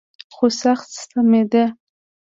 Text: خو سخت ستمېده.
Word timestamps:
خو 0.35 0.45
سخت 0.61 0.87
ستمېده. 1.01 1.63